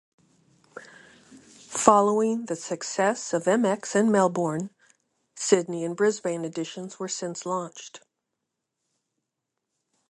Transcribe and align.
Following 1.67 2.45
the 2.47 2.55
success 2.55 3.33
of 3.33 3.43
"mX" 3.43 3.95
in 3.95 4.11
Melbourne, 4.11 4.71
Sydney 5.35 5.85
and 5.85 5.95
Brisbane 5.95 6.43
editions 6.43 6.97
were 6.97 7.07
since 7.07 7.45
launched. 7.45 8.03